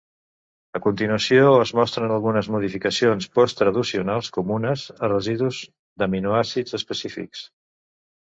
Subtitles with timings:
[0.77, 5.59] A continuació, es mostren algunes modificacions postraducionals comunes a residus
[6.03, 7.45] d'aminoàcids específics.